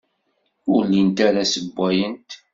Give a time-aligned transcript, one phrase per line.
[0.73, 2.29] Ur llint ara ssewwayent.